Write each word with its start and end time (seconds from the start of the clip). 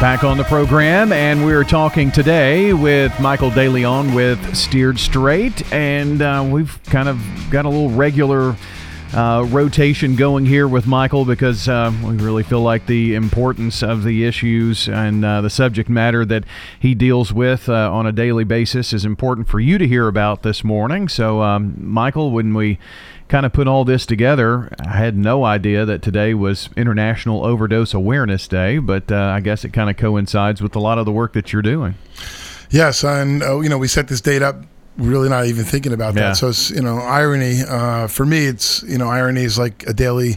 Back 0.00 0.22
on 0.22 0.36
the 0.36 0.44
program, 0.44 1.10
and 1.10 1.44
we're 1.44 1.64
talking 1.64 2.12
today 2.12 2.72
with 2.72 3.18
Michael 3.18 3.50
DeLeon 3.50 4.14
with 4.14 4.54
Steered 4.54 4.96
Straight, 4.96 5.72
and 5.72 6.22
uh, 6.22 6.48
we've 6.48 6.80
kind 6.84 7.08
of 7.08 7.20
got 7.50 7.64
a 7.64 7.68
little 7.68 7.90
regular 7.90 8.56
uh, 9.12 9.44
rotation 9.48 10.14
going 10.14 10.46
here 10.46 10.68
with 10.68 10.86
Michael 10.86 11.24
because 11.24 11.68
uh, 11.68 11.92
we 12.04 12.12
really 12.12 12.44
feel 12.44 12.60
like 12.60 12.86
the 12.86 13.16
importance 13.16 13.82
of 13.82 14.04
the 14.04 14.24
issues 14.24 14.88
and 14.88 15.24
uh, 15.24 15.40
the 15.40 15.50
subject 15.50 15.88
matter 15.88 16.24
that 16.24 16.44
he 16.78 16.94
deals 16.94 17.32
with 17.32 17.68
uh, 17.68 17.92
on 17.92 18.06
a 18.06 18.12
daily 18.12 18.44
basis 18.44 18.92
is 18.92 19.04
important 19.04 19.48
for 19.48 19.58
you 19.58 19.78
to 19.78 19.88
hear 19.88 20.06
about 20.06 20.44
this 20.44 20.62
morning. 20.62 21.08
So, 21.08 21.42
um, 21.42 21.74
Michael, 21.76 22.30
when 22.30 22.54
we 22.54 22.78
kind 23.28 23.46
of 23.46 23.52
put 23.52 23.68
all 23.68 23.84
this 23.84 24.06
together, 24.06 24.72
I 24.80 24.96
had 24.96 25.16
no 25.16 25.44
idea 25.44 25.84
that 25.84 26.02
today 26.02 26.34
was 26.34 26.68
International 26.76 27.44
Overdose 27.44 27.94
Awareness 27.94 28.48
Day, 28.48 28.78
but 28.78 29.12
uh, 29.12 29.16
I 29.16 29.40
guess 29.40 29.64
it 29.64 29.72
kind 29.72 29.90
of 29.90 29.96
coincides 29.96 30.62
with 30.62 30.74
a 30.74 30.80
lot 30.80 30.98
of 30.98 31.04
the 31.04 31.12
work 31.12 31.34
that 31.34 31.52
you're 31.52 31.62
doing. 31.62 31.94
Yes, 32.70 33.04
and 33.04 33.42
uh, 33.42 33.60
you 33.60 33.68
know 33.68 33.78
we 33.78 33.88
set 33.88 34.08
this 34.08 34.20
date 34.20 34.42
up 34.42 34.64
really 34.98 35.28
not 35.28 35.46
even 35.46 35.64
thinking 35.64 35.92
about 35.92 36.14
Yeah. 36.14 36.28
that. 36.28 36.36
So 36.36 36.48
it's 36.48 36.70
you 36.70 36.82
know 36.82 36.98
irony 36.98 37.62
uh, 37.66 38.08
for 38.08 38.26
me. 38.26 38.46
It's 38.46 38.82
you 38.82 38.98
know 38.98 39.08
irony 39.08 39.44
is 39.44 39.56
like 39.58 39.84
a 39.86 39.92
daily 39.92 40.36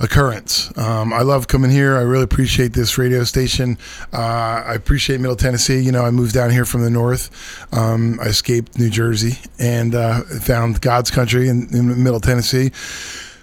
occurrence. 0.00 0.70
Um, 0.76 1.12
I 1.12 1.22
love 1.22 1.48
coming 1.48 1.70
here. 1.70 1.96
I 1.96 2.02
really 2.02 2.24
appreciate 2.24 2.72
this 2.74 2.98
radio 2.98 3.24
station. 3.24 3.78
Uh, 4.12 4.62
I 4.66 4.74
appreciate 4.74 5.20
Middle 5.20 5.36
Tennessee. 5.36 5.80
You 5.80 5.92
know 5.92 6.04
I 6.04 6.10
moved 6.10 6.34
down 6.34 6.50
here 6.50 6.64
from 6.64 6.82
the 6.82 6.90
north. 6.90 7.30
Um, 7.72 8.18
I 8.20 8.26
escaped 8.26 8.78
New 8.78 8.90
Jersey 8.90 9.38
and 9.58 9.94
uh, 9.94 10.20
found 10.22 10.80
God's 10.80 11.10
country 11.10 11.48
in, 11.48 11.68
in 11.74 12.02
Middle 12.02 12.20
Tennessee. 12.20 12.70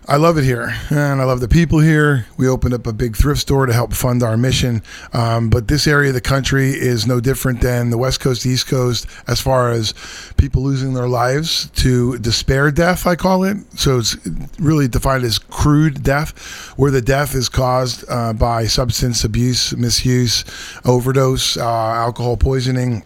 I 0.10 0.16
love 0.16 0.40
it 0.40 0.44
here, 0.44 0.76
and 0.90 1.22
I 1.22 1.24
love 1.24 1.40
the 1.40 1.48
people 1.48 1.78
here. 1.78 2.26
We 2.36 2.48
opened 2.48 2.74
up 2.74 2.88
a 2.88 2.94
big 2.94 3.16
thrift 3.16 3.42
store 3.42 3.68
to 3.68 3.74
help 3.74 3.94
fund 3.94 4.24
our 4.24 4.38
mission. 4.38 4.82
Um, 5.14 5.52
but 5.52 5.68
this 5.68 5.86
area 5.86 6.10
of 6.10 6.16
the 6.16 6.20
country 6.20 6.72
is 6.72 7.06
no 7.06 7.20
different 7.20 7.62
than 7.62 7.92
the 7.92 7.98
West 8.00 8.20
Coast, 8.20 8.44
East 8.44 8.66
Coast, 8.66 9.06
as 9.28 9.40
far 9.40 9.70
as 9.70 9.94
people 10.36 10.64
losing 10.64 10.96
their 10.96 11.08
lives 11.08 11.70
to 11.76 12.18
despair 12.18 12.72
death, 12.72 13.06
I 13.06 13.16
call 13.16 13.44
it. 13.44 13.58
So 13.78 14.00
it's 14.00 14.18
really 14.58 14.88
defined 14.88 15.26
as 15.26 15.38
crude 15.38 16.02
death, 16.02 16.36
where 16.76 16.90
the 16.90 17.04
death 17.04 17.36
is 17.36 17.48
caused 17.48 18.04
uh, 18.10 18.34
by 18.34 18.66
substance 18.66 19.24
abuse, 19.24 19.78
misuse, 19.78 20.44
overdose, 20.86 21.56
uh, 21.56 21.62
alcohol 21.64 22.36
poisoning 22.36 23.04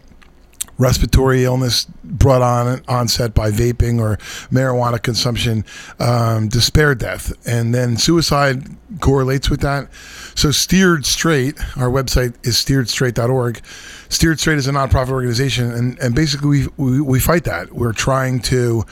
respiratory 0.78 1.44
illness 1.44 1.86
brought 2.04 2.42
on 2.42 2.82
onset 2.88 3.34
by 3.34 3.52
vaping 3.52 4.00
or 4.00 4.18
marijuana 4.52 5.02
consumption, 5.02 5.64
um, 6.00 6.48
despair 6.48 6.96
death, 6.96 7.34
and 7.48 7.74
then 7.74 7.98
suicide 7.98 8.64
correlates 9.00 9.50
with 9.50 9.62
that. 9.62 9.94
So 10.36 10.52
Steered 10.52 11.06
Straight, 11.06 11.60
our 11.78 11.90
website 11.90 12.36
is 12.46 12.56
steeredstraight.org. 12.56 13.62
Steered 14.10 14.40
Straight 14.40 14.58
is 14.58 14.68
a 14.68 14.72
nonprofit 14.72 15.12
organization, 15.12 15.72
and, 15.72 16.00
and 16.00 16.16
basically 16.16 16.50
we, 16.50 16.68
we 16.78 17.02
we 17.02 17.20
fight 17.20 17.44
that. 17.46 17.74
We're 17.74 17.94
trying 17.94 18.40
to 18.42 18.86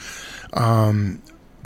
um, 0.52 1.22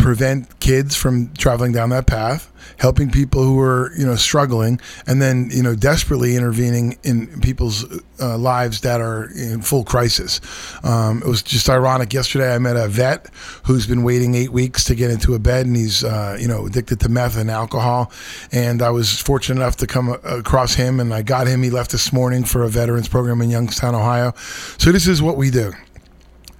prevent 0.06 0.60
kids 0.60 0.94
from 0.94 1.34
traveling 1.34 1.72
down 1.72 1.90
that 1.90 2.06
path, 2.06 2.52
helping 2.76 3.10
people 3.10 3.42
who 3.42 3.58
are 3.58 3.90
you 3.98 4.06
know 4.06 4.14
struggling, 4.14 4.80
and 5.04 5.20
then 5.20 5.48
you 5.50 5.60
know 5.60 5.74
desperately 5.74 6.36
intervening 6.36 6.96
in 7.02 7.40
people's 7.40 7.84
uh, 8.20 8.38
lives 8.38 8.82
that 8.82 9.00
are 9.00 9.24
in 9.34 9.60
full 9.62 9.82
crisis. 9.82 10.40
Um, 10.84 11.22
it 11.22 11.26
was 11.26 11.42
just 11.42 11.68
ironic. 11.68 12.12
Yesterday, 12.12 12.54
I 12.54 12.58
met 12.58 12.76
a 12.76 12.86
vet 12.86 13.26
who's 13.64 13.88
been 13.88 14.04
waiting 14.04 14.36
eight 14.36 14.52
weeks 14.52 14.84
to 14.84 14.94
get 14.94 15.10
into 15.10 15.34
a 15.34 15.40
bed, 15.40 15.66
and 15.66 15.74
he's 15.74 16.04
uh, 16.04 16.36
you 16.38 16.46
know 16.46 16.66
addicted 16.66 17.00
to 17.00 17.08
meth 17.08 17.36
and 17.36 17.50
alcohol. 17.50 18.12
And 18.52 18.82
I 18.82 18.90
was 18.90 19.18
fortunate 19.18 19.60
enough 19.60 19.74
to 19.78 19.88
come 19.88 20.10
across 20.22 20.74
him, 20.74 21.00
and 21.00 21.12
I 21.12 21.22
got 21.22 21.48
him. 21.48 21.64
He 21.64 21.70
left 21.70 21.90
this 21.90 22.12
morning 22.12 22.44
for 22.44 22.62
a 22.62 22.68
veterans 22.68 23.08
program 23.08 23.42
in 23.42 23.50
Youngstown, 23.50 23.96
Ohio. 23.96 24.34
So 24.78 24.92
this 24.92 25.08
is 25.08 25.20
what 25.20 25.36
we 25.36 25.50
do 25.50 25.72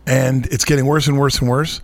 and 0.06 0.46
it's 0.46 0.64
getting 0.64 0.86
worse 0.86 1.08
and 1.08 1.18
worse 1.18 1.40
and 1.40 1.48
worse. 1.48 1.80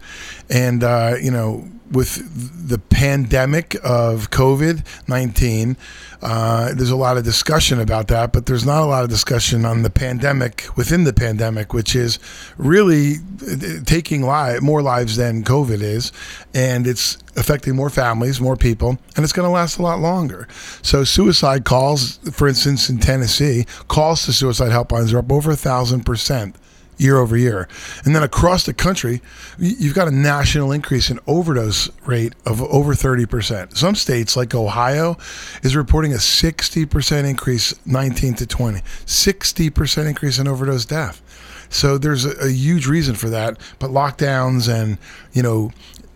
And 0.48 0.84
uh, 0.84 1.16
you 1.20 1.30
know, 1.30 1.68
with 1.90 2.68
the 2.68 2.78
pandemic 2.78 3.74
of 3.84 4.30
COVID 4.30 4.84
nineteen, 5.08 5.76
uh, 6.22 6.72
there's 6.74 6.90
a 6.90 6.96
lot 6.96 7.16
of 7.16 7.24
discussion 7.24 7.80
about 7.80 8.08
that, 8.08 8.32
but 8.32 8.46
there's 8.46 8.64
not 8.64 8.82
a 8.82 8.86
lot 8.86 9.02
of 9.02 9.10
discussion 9.10 9.64
on 9.64 9.82
the 9.82 9.90
pandemic 9.90 10.66
within 10.76 11.04
the 11.04 11.12
pandemic, 11.12 11.74
which 11.74 11.96
is 11.96 12.18
really 12.56 13.16
uh, 13.42 13.82
taking 13.84 14.22
more 14.22 14.82
lives 14.82 15.16
than 15.16 15.42
COVID 15.42 15.82
is, 15.82 16.12
and 16.54 16.86
it's 16.86 17.18
affecting 17.36 17.74
more 17.74 17.90
families, 17.90 18.40
more 18.40 18.56
people, 18.56 18.98
and 19.16 19.24
it's 19.24 19.32
going 19.32 19.46
to 19.46 19.52
last 19.52 19.78
a 19.78 19.82
lot 19.82 19.98
longer. 19.98 20.46
So, 20.82 21.02
suicide 21.02 21.64
calls, 21.64 22.18
for 22.30 22.46
instance, 22.46 22.88
in 22.88 22.98
Tennessee, 22.98 23.66
calls 23.88 24.24
to 24.26 24.32
suicide 24.32 24.70
helplines 24.70 25.12
are 25.12 25.18
up 25.18 25.32
over 25.32 25.50
a 25.50 25.56
thousand 25.56 26.04
percent 26.06 26.56
year 26.96 27.18
over 27.18 27.36
year. 27.36 27.68
And 28.04 28.14
then 28.14 28.22
across 28.22 28.64
the 28.64 28.74
country, 28.74 29.20
you've 29.58 29.94
got 29.94 30.08
a 30.08 30.12
national 30.12 30.72
increase 30.72 31.10
in 31.10 31.18
overdose 31.26 31.90
rate 32.06 32.34
of 32.46 32.62
over 32.62 32.94
30%. 32.94 33.76
Some 33.76 33.94
states 33.94 34.36
like 34.36 34.54
Ohio 34.54 35.16
is 35.62 35.74
reporting 35.74 36.12
a 36.12 36.16
60% 36.16 37.28
increase 37.28 37.74
19 37.86 38.34
to 38.34 38.46
20. 38.46 38.80
60% 38.80 40.06
increase 40.06 40.38
in 40.38 40.48
overdose 40.48 40.84
death. 40.84 41.20
So 41.68 41.96
there's 41.96 42.24
a, 42.24 42.32
a 42.46 42.50
huge 42.50 42.86
reason 42.86 43.14
for 43.14 43.30
that, 43.30 43.58
but 43.78 43.90
lockdowns 43.90 44.72
and, 44.72 44.98
you 45.32 45.42
know, 45.42 45.72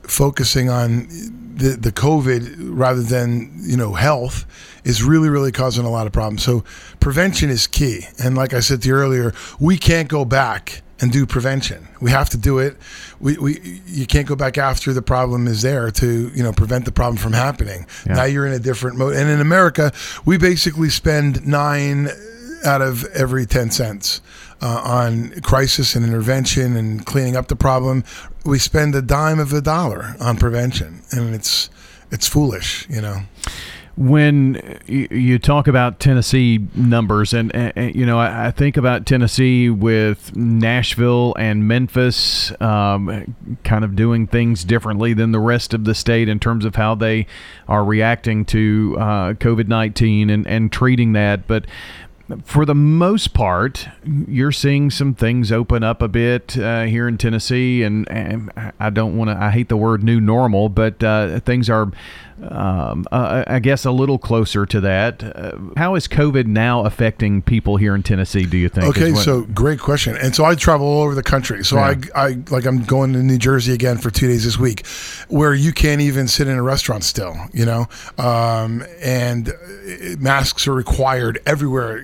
focusing 0.09 0.69
on 0.69 1.07
the 1.57 1.71
the 1.71 1.93
COVID 1.93 2.57
rather 2.59 3.03
than 3.03 3.51
you 3.63 3.77
know 3.77 3.95
health 3.95 4.47
is 4.85 5.03
really 5.03 5.29
really 5.29 5.53
causing 5.53 5.85
a 5.85 5.91
lot 5.91 6.07
of 6.07 6.13
problems. 6.13 6.43
So 6.43 6.65
prevention 7.01 7.51
is 7.51 7.67
key. 7.67 8.07
And 8.23 8.37
like 8.37 8.55
I 8.55 8.61
said 8.61 8.83
to 8.83 8.89
you 8.89 8.95
earlier, 8.95 9.33
we 9.59 9.77
can't 9.77 10.09
go 10.09 10.25
back 10.25 10.83
and 11.01 11.13
do 11.13 11.27
prevention. 11.27 11.87
We 12.01 12.11
have 12.11 12.31
to 12.31 12.39
do 12.39 12.59
it. 12.59 12.77
We, 13.21 13.37
we 13.37 13.83
you 13.87 14.07
can't 14.07 14.27
go 14.27 14.37
back 14.37 14.57
after 14.57 14.93
the 14.93 15.03
problem 15.03 15.47
is 15.47 15.63
there 15.63 15.91
to 15.91 16.31
you 16.35 16.43
know 16.43 16.53
prevent 16.53 16.85
the 16.85 16.93
problem 16.93 17.17
from 17.17 17.33
happening. 17.33 17.87
Now 18.07 18.25
you're 18.25 18.47
in 18.47 18.53
a 18.53 18.59
different 18.59 18.97
mode. 18.97 19.15
And 19.15 19.29
in 19.29 19.41
America, 19.41 19.93
we 20.25 20.39
basically 20.39 20.91
spend 20.91 21.47
nine 21.47 22.09
out 22.65 22.83
of 22.83 23.05
every 23.07 23.47
10 23.47 23.71
cents 23.71 24.21
uh, 24.63 24.81
on 24.85 25.31
crisis 25.43 25.95
and 25.95 26.05
intervention 26.05 26.77
and 26.77 27.05
cleaning 27.05 27.37
up 27.37 27.49
the 27.49 27.57
problem. 27.57 28.05
We 28.45 28.59
spend 28.59 28.95
a 28.95 29.03
dime 29.03 29.39
of 29.39 29.53
a 29.53 29.61
dollar 29.61 30.15
on 30.21 30.37
prevention, 30.37 31.03
and 31.11 31.35
it's 31.35 31.69
it's 32.11 32.29
foolish, 32.29 32.89
you 32.89 33.01
know. 33.01 33.23
when 33.97 34.79
you, 34.87 35.39
talk 35.39 35.67
about 35.67 36.01
Tennessee 36.01 36.61
numbers, 36.75 37.33
and, 37.33 37.55
and, 37.55 37.95
you 37.95 38.05
know, 38.05 38.19
I, 38.19 38.49
I 38.49 38.51
think 38.51 38.77
about 38.77 39.07
Tennessee 39.07 39.71
with 39.71 40.37
Nashville 40.37 41.35
and 41.39 41.67
Memphis, 41.67 42.53
um, 42.61 43.35
kind 43.65 43.85
of 43.85 43.97
doing 43.97 44.27
things 44.27 44.65
differently 44.65 45.15
than 45.15 45.33
the 45.33 45.41
rest 45.41 45.73
of 45.73 45.85
the 45.85 45.95
state 45.95 46.29
in 46.29 46.39
terms 46.39 46.67
of 46.67 46.77
how 46.77 46.95
they 46.95 47.27
are 47.69 47.85
reacting 47.85 48.45
to 48.47 48.97
uh, 48.99 49.33
COVID 49.35 49.67
nineteen 49.67 50.31
and 50.31 50.47
and 50.47 50.71
treating 50.71 51.13
that, 51.15 51.47
but. 51.47 51.67
For 52.45 52.65
the 52.65 52.75
most 52.75 53.35
part, 53.35 53.89
you're 54.05 54.51
seeing 54.51 54.91
some 54.91 55.15
things 55.15 55.53
open 55.53 55.85
up 55.85 56.03
a 56.03 56.09
bit 56.09 56.59
uh, 56.59 56.83
here 56.83 57.07
in 57.07 57.19
Tennessee, 57.19 57.85
and, 57.85 58.11
and 58.11 58.51
I 58.81 58.91
don't 58.91 59.17
want 59.17 59.31
to. 59.31 59.37
I 59.37 59.51
hate 59.51 59.69
the 59.69 59.77
word 59.77 60.03
"new 60.03 60.21
normal," 60.21 60.69
but 60.69 61.05
uh, 61.05 61.39
things 61.41 61.71
are 61.71 61.93
um, 62.43 63.07
uh, 63.11 63.45
I 63.47 63.59
guess 63.61 63.85
a 63.85 63.91
little 63.91 64.19
closer 64.19 64.67
to 64.67 64.81
that. 64.83 65.23
Uh, 65.23 65.53
how 65.77 65.95
is 65.95 66.07
COVID 66.07 66.47
now 66.47 66.85
affecting 66.85 67.41
people 67.43 67.77
here 67.79 67.95
in 67.95 68.03
Tennessee? 68.03 68.45
Do 68.45 68.57
you 68.59 68.69
think? 68.69 68.87
Okay, 68.89 69.13
what- 69.13 69.25
so 69.25 69.43
great 69.43 69.81
question. 69.81 70.17
And 70.17 70.35
so 70.35 70.45
I 70.45 70.55
travel 70.55 70.87
all 70.87 71.03
over 71.03 71.15
the 71.15 71.23
country. 71.23 71.65
So 71.65 71.77
Yeah. 71.77 71.95
I, 72.15 72.27
I 72.27 72.39
like 72.51 72.67
I'm 72.67 72.85
going 72.85 73.13
to 73.15 73.23
New 73.23 73.39
Jersey 73.39 73.73
again 73.73 73.99
for 73.99 74.11
two 74.11 74.27
days 74.29 74.45
this 74.45 74.59
week, 74.59 74.87
where 75.29 75.55
you 75.55 75.73
can't 75.73 76.01
even 76.01 76.29
sit 76.29 76.47
in 76.49 76.57
a 76.57 76.63
restaurant 76.63 77.05
still. 77.05 77.35
You 77.53 77.65
know, 77.65 77.87
um, 78.19 78.85
and 79.03 79.49
uh, 79.49 79.53
masks 80.19 80.67
are 80.69 80.75
required 80.75 81.39
everywhere. 81.47 82.03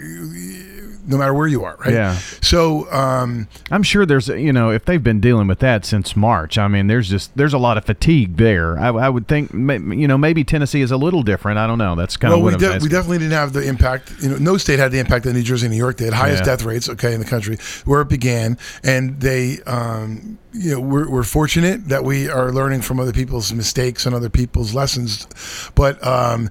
No 1.06 1.18
matter 1.18 1.34
where 1.34 1.46
you 1.46 1.64
are, 1.64 1.76
right? 1.76 1.92
Yeah. 1.92 2.16
So 2.40 2.90
um, 2.92 3.48
I'm 3.70 3.82
sure 3.82 4.06
there's, 4.06 4.28
you 4.28 4.52
know, 4.52 4.70
if 4.70 4.84
they've 4.84 5.02
been 5.02 5.20
dealing 5.20 5.48
with 5.48 5.58
that 5.60 5.84
since 5.84 6.14
March, 6.14 6.58
I 6.58 6.68
mean, 6.68 6.86
there's 6.86 7.08
just 7.08 7.36
there's 7.36 7.54
a 7.54 7.58
lot 7.58 7.76
of 7.76 7.84
fatigue 7.84 8.36
there. 8.36 8.78
I, 8.78 8.88
I 8.88 9.08
would 9.08 9.26
think, 9.26 9.52
you 9.52 10.08
know, 10.08 10.16
maybe 10.16 10.44
Tennessee 10.44 10.80
is 10.80 10.90
a 10.90 10.96
little 10.96 11.22
different. 11.22 11.58
I 11.58 11.66
don't 11.66 11.78
know. 11.78 11.94
That's 11.94 12.16
kind 12.16 12.30
well, 12.30 12.38
of 12.38 12.44
what 12.44 12.60
we, 12.60 12.66
de- 12.66 12.78
we 12.84 12.88
definitely 12.88 13.18
didn't 13.18 13.32
have 13.32 13.52
the 13.52 13.66
impact. 13.66 14.12
You 14.20 14.30
know, 14.30 14.36
no 14.38 14.56
state 14.56 14.78
had 14.78 14.92
the 14.92 14.98
impact 14.98 15.24
that 15.24 15.32
New 15.32 15.42
Jersey 15.42 15.66
and 15.66 15.72
New 15.72 15.78
York 15.78 15.96
did. 15.96 16.12
Highest 16.12 16.40
Yeah. 16.40 16.46
death 16.46 16.62
rates, 16.62 16.88
okay, 16.88 17.14
in 17.14 17.20
the 17.20 17.26
country, 17.26 17.58
where 17.84 18.00
it 18.02 18.08
began, 18.08 18.58
and 18.84 19.20
they, 19.20 19.60
um, 19.66 20.38
you 20.52 20.72
know, 20.72 20.80
we're, 20.80 21.08
we're 21.08 21.22
fortunate 21.22 21.88
that 21.88 22.04
we 22.04 22.28
are 22.28 22.52
learning 22.52 22.82
from 22.82 23.00
other 23.00 23.12
people's 23.12 23.52
mistakes 23.52 24.06
and 24.06 24.14
other 24.14 24.30
people's 24.30 24.74
lessons, 24.74 25.26
but. 25.74 26.04
Um, 26.06 26.50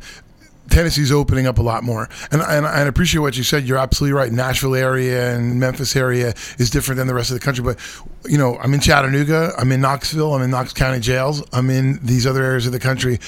Tennessee's 0.72 1.12
opening 1.12 1.46
up 1.46 1.60
a 1.60 1.62
lot 1.62 1.84
more, 1.84 2.10
and, 2.32 2.42
and 2.42 2.66
I 2.66 2.82
appreciate 2.82 3.20
what 3.20 3.38
you 3.38 3.44
said. 3.44 3.66
You're 3.66 3.78
absolutely 3.78 4.14
right. 4.14 4.32
Nashville 4.32 4.76
area 4.76 5.36
and 5.36 5.60
Memphis 5.60 5.96
area 5.96 6.34
is 6.58 6.70
different 6.70 6.98
than 6.98 7.08
the 7.08 7.14
rest 7.14 7.30
of 7.30 7.36
the 7.36 7.40
country. 7.40 7.64
But 7.64 7.78
you 8.26 8.38
know, 8.38 8.58
I'm 8.58 8.74
in 8.74 8.80
Chattanooga, 8.80 9.54
I'm 9.58 9.72
in 9.72 9.82
Knoxville, 9.82 10.34
I'm 10.34 10.42
in 10.42 10.50
Knox 10.50 10.74
County 10.74 11.00
jails, 11.00 11.44
I'm 11.54 11.70
in 11.70 12.00
these 12.04 12.26
other 12.26 12.44
areas 12.44 12.66
of 12.66 12.72
the 12.72 12.80
country. 12.80 13.20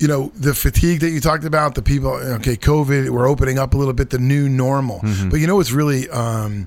You 0.00 0.08
know 0.08 0.32
the 0.34 0.54
fatigue 0.54 1.00
that 1.00 1.10
you 1.10 1.20
talked 1.20 1.44
about 1.44 1.76
the 1.76 1.80
people 1.82 2.10
okay 2.10 2.56
covid 2.56 3.08
we're 3.10 3.28
opening 3.28 3.58
up 3.60 3.74
a 3.74 3.76
little 3.78 3.94
bit 3.94 4.10
the 4.10 4.18
new 4.18 4.48
normal. 4.48 5.00
But 5.30 5.38
you 5.38 5.46
know 5.46 5.54
what's 5.56 5.70
really 5.72 6.10
um 6.10 6.66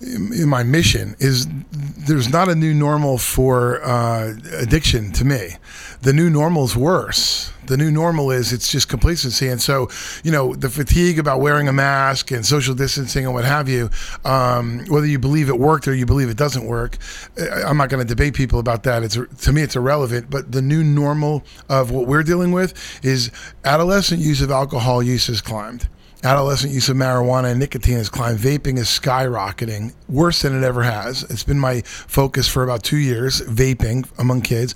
in 0.00 0.48
my 0.48 0.62
mission 0.62 1.16
is 1.18 1.46
there's 1.72 2.28
not 2.28 2.48
a 2.48 2.54
new 2.54 2.72
normal 2.72 3.18
for 3.18 3.82
uh, 3.84 4.34
addiction 4.52 5.12
to 5.12 5.24
me. 5.24 5.56
The 6.02 6.12
new 6.12 6.30
normal 6.30 6.64
is 6.64 6.76
worse. 6.76 7.52
The 7.66 7.76
new 7.76 7.90
normal 7.90 8.30
is 8.30 8.52
it's 8.52 8.70
just 8.70 8.88
complacency, 8.88 9.48
and 9.48 9.60
so 9.60 9.88
you 10.22 10.30
know 10.30 10.54
the 10.54 10.70
fatigue 10.70 11.18
about 11.18 11.40
wearing 11.40 11.68
a 11.68 11.72
mask 11.72 12.30
and 12.30 12.46
social 12.46 12.74
distancing 12.74 13.24
and 13.26 13.34
what 13.34 13.44
have 13.44 13.68
you. 13.68 13.90
Um, 14.24 14.86
whether 14.86 15.06
you 15.06 15.18
believe 15.18 15.48
it 15.48 15.58
worked 15.58 15.88
or 15.88 15.94
you 15.94 16.06
believe 16.06 16.30
it 16.30 16.36
doesn't 16.36 16.64
work, 16.64 16.96
I'm 17.36 17.76
not 17.76 17.88
going 17.88 18.06
to 18.06 18.08
debate 18.08 18.34
people 18.34 18.60
about 18.60 18.84
that. 18.84 19.02
It's 19.02 19.16
to 19.16 19.52
me 19.52 19.62
it's 19.62 19.76
irrelevant. 19.76 20.30
But 20.30 20.52
the 20.52 20.62
new 20.62 20.84
normal 20.84 21.44
of 21.68 21.90
what 21.90 22.06
we're 22.06 22.22
dealing 22.22 22.52
with 22.52 23.04
is 23.04 23.32
adolescent 23.64 24.20
use 24.20 24.40
of 24.40 24.50
alcohol 24.50 25.02
use 25.02 25.26
has 25.26 25.40
climbed. 25.40 25.88
Adolescent 26.24 26.72
use 26.72 26.88
of 26.88 26.96
marijuana 26.96 27.52
and 27.52 27.60
nicotine 27.60 27.96
has 27.96 28.08
climbed. 28.08 28.40
Vaping 28.40 28.76
is 28.76 28.88
skyrocketing, 28.88 29.94
worse 30.08 30.42
than 30.42 30.56
it 30.56 30.66
ever 30.66 30.82
has. 30.82 31.22
It's 31.24 31.44
been 31.44 31.60
my 31.60 31.82
focus 31.82 32.48
for 32.48 32.64
about 32.64 32.82
two 32.82 32.96
years, 32.96 33.40
vaping 33.42 34.08
among 34.18 34.42
kids, 34.42 34.74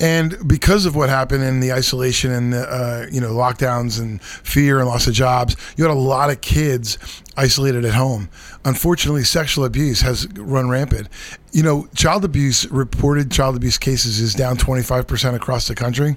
and 0.00 0.36
because 0.46 0.84
of 0.84 0.94
what 0.94 1.08
happened 1.08 1.44
in 1.44 1.60
the 1.60 1.72
isolation 1.72 2.30
and 2.30 2.52
the 2.52 2.70
uh, 2.70 3.06
you 3.10 3.22
know 3.22 3.32
lockdowns 3.32 3.98
and 3.98 4.22
fear 4.22 4.80
and 4.80 4.86
loss 4.86 5.06
of 5.06 5.14
jobs, 5.14 5.56
you 5.78 5.84
had 5.84 5.90
a 5.90 5.98
lot 5.98 6.28
of 6.28 6.42
kids 6.42 6.98
isolated 7.38 7.86
at 7.86 7.94
home. 7.94 8.28
Unfortunately, 8.66 9.24
sexual 9.24 9.64
abuse 9.64 10.02
has 10.02 10.28
run 10.36 10.68
rampant. 10.68 11.08
You 11.52 11.62
know, 11.62 11.88
child 11.94 12.22
abuse 12.22 12.66
reported 12.66 13.30
child 13.30 13.56
abuse 13.56 13.78
cases 13.78 14.20
is 14.20 14.34
down 14.34 14.58
25% 14.58 15.34
across 15.34 15.68
the 15.68 15.74
country 15.74 16.16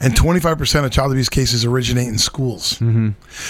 and 0.00 0.14
25% 0.14 0.84
of 0.84 0.90
child 0.90 1.10
abuse 1.12 1.28
cases 1.28 1.64
originate 1.64 2.08
in 2.08 2.18
schools. 2.18 2.80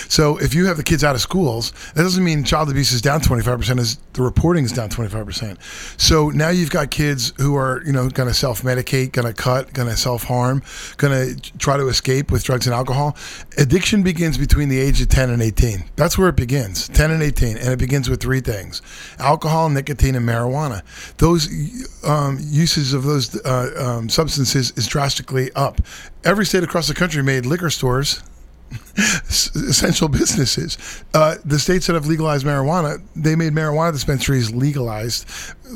So 0.08 0.38
if 0.38 0.54
you 0.54 0.66
have 0.66 0.76
the 0.76 0.82
kids 0.82 1.04
out 1.04 1.14
of 1.14 1.20
schools, 1.20 1.72
that 1.94 2.02
doesn't 2.02 2.24
mean 2.24 2.44
child 2.44 2.70
abuse 2.70 2.92
is 2.92 3.02
down 3.02 3.20
25%, 3.20 3.78
is 3.78 3.98
the 4.14 4.22
reporting 4.22 4.64
is 4.64 4.72
down 4.72 4.88
25%. 4.88 5.58
So 6.00 6.30
now 6.30 6.48
you've 6.48 6.70
got 6.70 6.90
kids 6.90 7.32
who 7.36 7.56
are, 7.56 7.82
you 7.84 7.92
know, 7.92 8.08
going 8.08 8.28
to 8.28 8.34
self-medicate, 8.34 9.12
going 9.12 9.26
to 9.28 9.34
cut, 9.34 9.72
going 9.72 9.88
to 9.88 9.96
self-harm, 9.96 10.62
going 10.96 11.36
to 11.36 11.58
try 11.58 11.76
to 11.76 11.88
escape 11.88 12.30
with 12.30 12.44
drugs 12.44 12.66
and 12.66 12.74
alcohol. 12.74 13.16
Addiction 13.58 14.02
begins 14.02 14.38
between 14.38 14.68
the 14.68 14.78
age 14.78 15.00
of 15.00 15.08
10 15.08 15.30
and 15.30 15.42
18. 15.42 15.84
That's 15.96 16.16
where 16.16 16.28
it 16.28 16.36
begins, 16.36 16.88
10 16.88 17.10
and 17.10 17.22
18, 17.22 17.56
and 17.56 17.68
it 17.68 17.78
begins 17.78 18.08
with 18.08 18.20
three 18.20 18.40
things: 18.40 18.82
alcohol, 19.18 19.68
nicotine, 19.68 20.14
and 20.14 20.26
marijuana. 20.26 20.82
Those 21.18 21.48
um, 22.04 22.38
uses 22.40 22.92
of 22.92 23.04
those 23.04 23.40
uh, 23.44 23.72
um, 23.76 24.08
substances 24.08 24.72
is 24.76 24.86
drastically 24.86 25.52
up. 25.52 25.80
Every 26.24 26.44
state 26.44 26.64
across 26.64 26.88
the 26.88 26.94
country 26.94 27.22
made 27.22 27.46
liquor 27.46 27.70
stores 27.70 28.22
essential 28.98 30.08
businesses. 30.08 31.04
Uh, 31.14 31.36
the 31.44 31.58
states 31.58 31.86
that 31.86 31.94
have 31.94 32.06
legalized 32.06 32.44
marijuana, 32.44 33.00
they 33.14 33.36
made 33.36 33.52
marijuana 33.52 33.92
dispensaries 33.92 34.52
legalized 34.52 35.26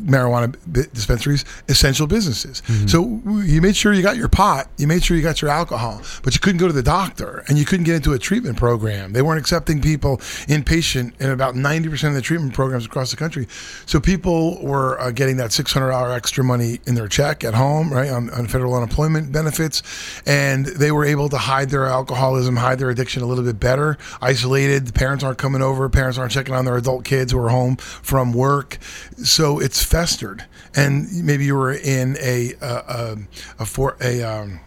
marijuana 0.01 0.57
dispensaries 0.93 1.45
essential 1.69 2.07
businesses. 2.07 2.63
So 2.87 3.21
you 3.45 3.61
made 3.61 3.77
sure 3.77 3.93
you 3.93 4.03
got 4.03 4.17
your 4.17 4.29
pot, 4.29 4.69
you 4.79 4.87
made 4.87 5.05
sure 5.05 5.17
you 5.17 5.23
got 5.23 5.43
your 5.43 5.51
alcohol, 5.51 6.03
but 6.23 6.35
you 6.35 6.41
couldn't 6.41 6.59
go 6.59 6.67
to 6.67 6.73
the 6.73 6.83
doctor 6.83 7.45
and 7.49 7.59
you 7.59 7.65
couldn't 7.65 7.85
get 7.85 7.95
into 7.95 8.13
a 8.13 8.19
treatment 8.19 8.57
program. 8.57 9.13
They 9.13 9.23
weren't 9.23 9.41
accepting 9.41 9.81
people 9.81 10.17
inpatient 10.49 11.21
in 11.21 11.31
about 11.31 11.55
90% 11.55 12.09
of 12.09 12.15
the 12.15 12.23
treatment 12.23 12.55
programs 12.55 12.87
across 12.87 13.11
the 13.11 13.17
country. 13.17 13.47
So 13.87 14.01
people 14.01 14.63
were 14.63 14.99
uh, 14.99 15.11
getting 15.11 15.37
that 15.37 15.51
$600 15.51 16.17
extra 16.17 16.43
money 16.43 16.81
in 16.87 16.95
their 16.95 17.09
check 17.09 17.45
at 17.45 17.55
home, 17.55 17.93
right, 17.93 18.11
on, 18.11 18.31
on 18.31 18.47
federal 18.47 18.75
unemployment 18.75 19.31
benefits. 19.31 19.83
And 20.27 20.67
they 20.67 20.91
were 20.91 21.05
able 21.05 21.29
to 21.29 21.39
hide 21.39 21.71
their 21.71 21.87
alcoholism, 21.87 22.57
hide 22.57 22.79
their 22.79 22.91
addiction 22.91 23.12
a 23.21 23.27
little 23.27 23.45
bit 23.45 23.61
better, 23.61 23.99
isolated. 24.23 24.87
The 24.87 24.93
parents 24.95 25.23
aren't 25.23 25.39
coming 25.39 25.61
over, 25.61 25.89
parents 25.91 26.17
aren't 26.17 26.33
checking 26.33 26.55
on 26.55 26.65
their 26.65 26.77
adult 26.77 27.05
kids 27.05 27.33
who 27.33 27.39
are 27.39 27.51
home 27.51 27.77
from 27.77 28.33
work. 28.33 28.79
So 29.23 29.59
it's 29.59 29.85
festered. 29.85 30.47
And 30.75 31.27
maybe 31.27 31.45
you 31.45 31.55
were 31.55 31.73
in 31.73 32.17
a, 32.21 32.55
a, 32.63 32.67
a, 32.67 33.17
a, 33.59 33.67
for, 33.67 33.99
a 34.01 34.23
um, 34.23 34.61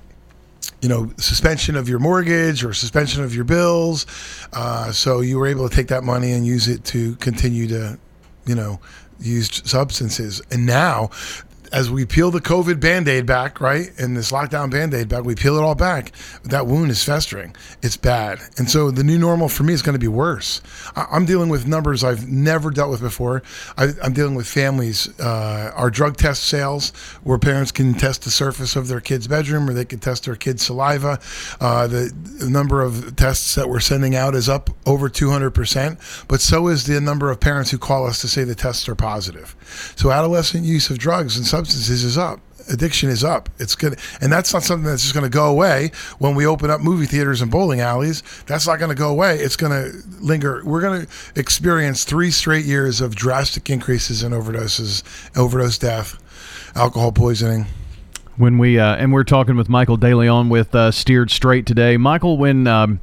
you 0.82 0.90
know, 0.90 1.12
suspension 1.18 1.76
of 1.76 1.90
your 1.90 1.98
mortgage 1.98 2.64
or 2.64 2.72
suspension 2.74 3.24
of 3.24 3.34
your 3.34 3.46
bills. 3.46 4.06
Uh, 4.54 4.92
so 4.92 5.22
you 5.22 5.40
were 5.40 5.48
able 5.48 5.68
to 5.68 5.76
take 5.76 5.88
that 5.88 6.04
money 6.04 6.32
and 6.32 6.46
use 6.46 6.68
it 6.68 6.84
to 6.86 7.16
continue 7.16 7.68
to, 7.68 7.98
you 8.46 8.54
know, 8.54 8.80
use 9.20 9.50
substances. 9.68 10.42
And 10.52 10.66
now, 10.66 11.10
as 11.72 11.90
we 11.90 12.06
peel 12.06 12.32
the 12.32 12.42
COVID 12.42 12.80
band 12.80 13.08
aid 13.08 13.26
back, 13.26 13.60
right, 13.62 13.90
and 13.98 14.16
this 14.16 14.32
lockdown 14.32 14.70
band 14.70 14.94
aid 14.94 15.10
back, 15.10 15.24
we 15.24 15.36
peel 15.36 15.58
it 15.58 15.62
all 15.62 15.76
back. 15.76 16.12
That 16.44 16.68
wound 16.68 16.92
is 16.92 17.04
festering. 17.04 17.56
It's 17.82 17.98
bad. 17.98 18.40
And 18.58 18.70
so 18.70 18.92
the 18.92 19.04
new 19.04 19.18
normal 19.18 19.50
for 19.50 19.64
me 19.64 19.74
is 19.74 19.82
going 19.82 19.94
to 19.94 20.00
be 20.00 20.08
worse. 20.08 20.62
I- 20.96 21.08
I'm 21.12 21.26
dealing 21.26 21.50
with 21.50 21.68
numbers 21.68 22.04
I've 22.04 22.28
never 22.28 22.70
dealt 22.72 22.92
with 22.92 23.02
before. 23.02 23.42
I, 23.78 23.90
I'm 24.04 24.14
dealing 24.14 24.36
with 24.36 24.48
families. 24.48 25.08
Uh, 25.20 25.72
our 25.76 25.90
drug 25.90 26.18
test 26.18 26.44
sales, 26.46 26.90
where 27.24 27.38
parents 27.38 27.72
can 27.72 27.94
test 27.94 28.24
the 28.24 28.32
surface 28.32 28.76
of 28.76 28.88
their 28.88 29.02
kid's 29.02 29.28
bedroom 29.28 29.70
or 29.70 29.74
they 29.74 29.86
can 29.86 30.00
test 30.00 30.26
their 30.26 30.36
kid's 30.36 30.64
saliva. 30.64 31.20
Uh, 31.60 31.88
the, 31.88 32.14
the 32.40 32.50
number 32.50 32.82
of 32.82 33.16
tests 33.16 33.56
that 33.56 33.70
we're 33.70 33.80
sending 33.80 34.16
out 34.16 34.36
is 34.36 34.50
up 34.50 34.70
over 34.86 35.10
200%, 35.10 36.28
but 36.28 36.42
so 36.42 36.68
is 36.68 36.86
the 36.86 37.00
number 37.02 37.30
of 37.32 37.40
parents 37.40 37.72
who 37.72 37.78
call 37.78 38.06
us 38.06 38.22
to 38.22 38.28
say 38.28 38.44
the 38.44 38.56
tests 38.56 38.88
are 38.90 38.96
positive. 38.96 39.56
So 39.96 40.12
adolescent 40.12 40.64
use 40.66 40.90
of 40.90 40.98
drugs 40.98 41.38
and 41.38 41.46
substances 41.56 42.04
is 42.04 42.18
up. 42.18 42.42
Addiction 42.68 43.10
is 43.10 43.24
up. 43.24 43.48
It's 43.60 43.76
good, 43.76 43.98
and 44.20 44.32
that's 44.32 44.52
not 44.52 44.64
something 44.64 44.86
that's 44.86 45.04
just 45.04 45.14
going 45.14 45.24
to 45.24 45.30
go 45.30 45.50
away 45.50 45.92
when 46.18 46.36
we 46.36 46.46
open 46.48 46.70
up 46.70 46.82
movie 46.82 47.06
theaters 47.06 47.42
and 47.42 47.50
bowling 47.50 47.80
alleys. 47.80 48.24
That's 48.48 48.68
not 48.68 48.80
going 48.80 48.90
to 48.90 48.96
go 48.96 49.10
away. 49.10 49.38
It's 49.38 49.56
going 49.56 49.72
to 49.72 49.98
linger. 50.20 50.62
We're 50.66 50.82
going 50.82 51.06
to 51.06 51.40
experience 51.40 52.04
three 52.04 52.32
straight 52.32 52.66
years 52.66 53.02
of 53.02 53.16
drastic 53.16 53.70
increases 53.70 54.24
in 54.24 54.32
overdoses, 54.32 55.04
overdose 55.38 55.78
death, 55.78 56.18
alcohol 56.76 57.12
poisoning. 57.12 57.68
When 58.38 58.58
we 58.58 58.78
uh, 58.78 58.96
and 58.96 59.14
we're 59.14 59.24
talking 59.24 59.56
with 59.56 59.70
Michael 59.70 59.98
DeLeon 59.98 60.50
with 60.50 60.76
uh, 60.76 60.92
Steered 60.92 61.32
Straight 61.32 61.66
today. 61.66 61.98
Michael, 61.98 62.38
when 62.38 62.68
um, 62.68 63.00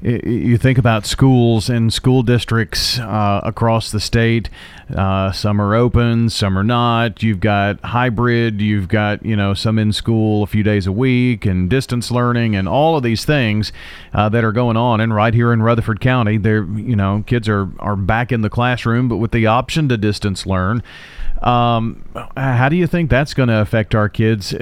you 0.00 0.56
think 0.56 0.78
about 0.78 1.06
schools 1.06 1.68
and 1.68 1.92
school 1.92 2.22
districts 2.22 2.98
uh, 2.98 3.40
across 3.42 3.90
the 3.90 3.98
state, 3.98 4.48
uh, 4.94 5.32
some 5.32 5.60
are 5.60 5.74
open, 5.74 6.30
some 6.30 6.56
are 6.56 6.64
not. 6.64 7.22
You've 7.22 7.40
got 7.40 7.80
hybrid, 7.80 8.60
you've 8.60 8.88
got 8.88 9.24
you 9.24 9.34
know 9.34 9.54
some 9.54 9.78
in 9.78 9.92
school 9.92 10.42
a 10.42 10.46
few 10.46 10.62
days 10.62 10.86
a 10.86 10.92
week, 10.92 11.44
and 11.44 11.68
distance 11.68 12.10
learning, 12.10 12.54
and 12.54 12.68
all 12.68 12.96
of 12.96 13.02
these 13.02 13.24
things 13.24 13.72
uh, 14.14 14.28
that 14.28 14.44
are 14.44 14.52
going 14.52 14.76
on. 14.76 15.00
And 15.00 15.12
right 15.14 15.34
here 15.34 15.52
in 15.52 15.62
Rutherford 15.62 16.00
County, 16.00 16.38
they're 16.38 16.64
you 16.64 16.96
know 16.96 17.24
kids 17.26 17.48
are 17.48 17.68
are 17.80 17.96
back 17.96 18.30
in 18.30 18.42
the 18.42 18.50
classroom, 18.50 19.08
but 19.08 19.16
with 19.16 19.32
the 19.32 19.46
option 19.46 19.88
to 19.88 19.96
distance 19.96 20.46
learn. 20.46 20.82
Um, 21.42 22.04
how 22.36 22.68
do 22.68 22.76
you 22.76 22.86
think 22.86 23.10
that's 23.10 23.34
going 23.34 23.48
to 23.48 23.60
affect 23.60 23.94
our 23.94 24.08
kids? 24.08 24.54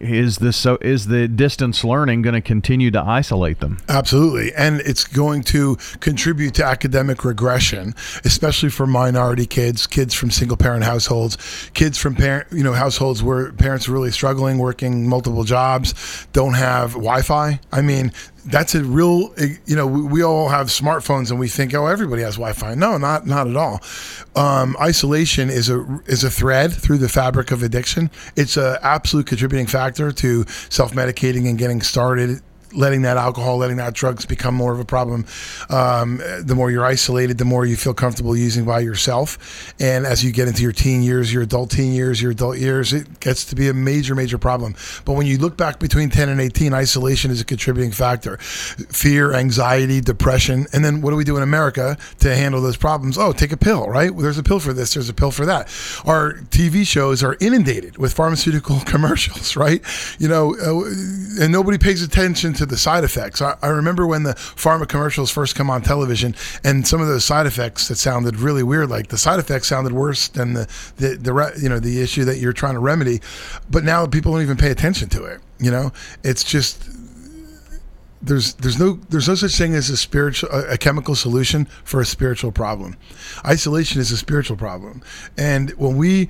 Is 0.00 0.38
this 0.38 0.56
so? 0.56 0.78
Is 0.80 1.06
the 1.06 1.28
distance 1.28 1.84
learning 1.84 2.22
going 2.22 2.34
to 2.34 2.40
continue 2.40 2.90
to 2.90 3.02
isolate 3.02 3.60
them? 3.60 3.78
Absolutely. 3.88 4.52
And 4.54 4.80
it's 4.80 5.04
going 5.04 5.42
to 5.44 5.76
contribute 6.00 6.54
to 6.54 6.64
academic 6.64 7.24
regression, 7.24 7.94
especially 8.24 8.70
for 8.70 8.86
minority 8.86 9.46
kids, 9.46 9.86
kids 9.86 10.14
from 10.14 10.30
single 10.30 10.56
parent 10.56 10.84
households, 10.84 11.36
kids 11.74 11.98
from 11.98 12.14
parent, 12.14 12.48
you 12.50 12.64
know, 12.64 12.72
households 12.72 13.22
where 13.22 13.52
parents 13.52 13.88
are 13.88 13.92
really 13.92 14.10
struggling, 14.10 14.58
working 14.58 15.08
multiple 15.08 15.44
jobs, 15.44 16.26
don't 16.32 16.54
have 16.54 16.92
Wi-Fi. 16.92 17.60
I 17.72 17.82
mean, 17.82 18.12
that's 18.46 18.74
a 18.74 18.84
real, 18.84 19.34
you 19.66 19.74
know, 19.74 19.86
we, 19.86 20.02
we 20.02 20.22
all 20.22 20.48
have 20.48 20.68
smartphones 20.68 21.30
and 21.30 21.38
we 21.38 21.48
think, 21.48 21.74
oh, 21.74 21.86
everybody 21.86 22.22
has 22.22 22.34
Wi-Fi. 22.34 22.74
No, 22.74 22.98
not 22.98 23.26
not 23.26 23.48
at 23.48 23.56
all. 23.56 23.80
Um, 24.36 24.76
isolation 24.80 25.50
is 25.50 25.70
a 25.70 25.84
is 26.06 26.24
a 26.24 26.30
thread 26.30 26.72
through 26.72 26.98
the 26.98 27.08
fabric 27.08 27.50
of 27.50 27.62
addiction. 27.62 28.10
It's 28.36 28.56
an 28.56 28.76
absolute 28.82 29.26
contributing 29.26 29.66
factor 29.66 30.12
to 30.12 30.44
self-medicating 30.68 31.48
and 31.48 31.58
getting 31.58 31.80
started 31.82 32.40
letting 32.74 33.02
that 33.02 33.16
alcohol, 33.16 33.58
letting 33.58 33.76
that 33.76 33.94
drugs 33.94 34.26
become 34.26 34.54
more 34.54 34.72
of 34.72 34.80
a 34.80 34.84
problem. 34.84 35.26
Um, 35.70 36.18
the 36.40 36.54
more 36.54 36.70
you're 36.70 36.84
isolated, 36.84 37.38
the 37.38 37.44
more 37.44 37.64
you 37.64 37.76
feel 37.76 37.94
comfortable 37.94 38.36
using 38.36 38.64
by 38.64 38.80
yourself. 38.80 39.74
And 39.80 40.06
as 40.06 40.24
you 40.24 40.32
get 40.32 40.48
into 40.48 40.62
your 40.62 40.72
teen 40.72 41.02
years, 41.02 41.32
your 41.32 41.42
adult 41.42 41.70
teen 41.70 41.92
years, 41.92 42.20
your 42.20 42.32
adult 42.32 42.58
years, 42.58 42.92
it 42.92 43.20
gets 43.20 43.44
to 43.46 43.56
be 43.56 43.68
a 43.68 43.74
major, 43.74 44.14
major 44.14 44.38
problem. 44.38 44.74
But 45.04 45.12
when 45.14 45.26
you 45.26 45.38
look 45.38 45.56
back 45.56 45.78
between 45.78 46.10
10 46.10 46.28
and 46.28 46.40
18, 46.40 46.74
isolation 46.74 47.30
is 47.30 47.40
a 47.40 47.44
contributing 47.44 47.92
factor. 47.92 48.36
Fear, 48.38 49.34
anxiety, 49.34 50.00
depression. 50.00 50.66
And 50.72 50.84
then 50.84 51.00
what 51.00 51.10
do 51.10 51.16
we 51.16 51.24
do 51.24 51.36
in 51.36 51.42
America 51.42 51.96
to 52.20 52.34
handle 52.34 52.60
those 52.60 52.76
problems? 52.76 53.18
Oh, 53.18 53.32
take 53.32 53.52
a 53.52 53.56
pill, 53.56 53.86
right? 53.88 54.10
There's 54.16 54.38
a 54.38 54.42
pill 54.42 54.60
for 54.60 54.72
this, 54.72 54.94
there's 54.94 55.08
a 55.08 55.14
pill 55.14 55.30
for 55.30 55.46
that. 55.46 55.68
Our 56.04 56.34
TV 56.50 56.86
shows 56.86 57.22
are 57.22 57.36
inundated 57.40 57.98
with 57.98 58.12
pharmaceutical 58.12 58.80
commercials, 58.86 59.56
right? 59.56 59.82
You 60.18 60.28
know, 60.28 60.54
uh, 60.54 61.42
and 61.42 61.52
nobody 61.52 61.78
pays 61.78 62.02
attention 62.02 62.52
to 62.54 62.63
the 62.68 62.76
side 62.76 63.04
effects. 63.04 63.40
I, 63.40 63.56
I 63.62 63.68
remember 63.68 64.06
when 64.06 64.22
the 64.22 64.34
pharma 64.34 64.88
commercials 64.88 65.30
first 65.30 65.54
come 65.54 65.70
on 65.70 65.82
television, 65.82 66.34
and 66.62 66.86
some 66.86 67.00
of 67.00 67.08
those 67.08 67.24
side 67.24 67.46
effects 67.46 67.88
that 67.88 67.96
sounded 67.96 68.36
really 68.36 68.62
weird, 68.62 68.90
like 68.90 69.08
the 69.08 69.18
side 69.18 69.38
effects 69.38 69.68
sounded 69.68 69.92
worse 69.92 70.28
than 70.28 70.54
the 70.54 70.68
the, 70.96 71.16
the 71.16 71.60
you 71.60 71.68
know 71.68 71.78
the 71.78 72.00
issue 72.00 72.24
that 72.24 72.38
you're 72.38 72.52
trying 72.52 72.74
to 72.74 72.80
remedy. 72.80 73.20
But 73.70 73.84
now 73.84 74.06
people 74.06 74.32
don't 74.32 74.42
even 74.42 74.56
pay 74.56 74.70
attention 74.70 75.08
to 75.10 75.24
it. 75.24 75.40
You 75.58 75.70
know, 75.70 75.92
it's 76.22 76.44
just 76.44 76.88
there's 78.24 78.54
there's 78.54 78.78
no 78.78 78.98
there's 79.10 79.28
no 79.28 79.34
such 79.34 79.56
thing 79.56 79.74
as 79.74 79.90
a 79.90 79.96
spiritual 79.96 80.48
a, 80.50 80.78
chemical 80.78 81.14
solution 81.14 81.66
for 81.84 82.00
a 82.00 82.06
spiritual 82.06 82.52
problem. 82.52 82.96
Isolation 83.44 84.00
is 84.00 84.10
a 84.10 84.16
spiritual 84.16 84.56
problem, 84.56 85.02
and 85.36 85.70
when 85.72 85.96
we 85.96 86.28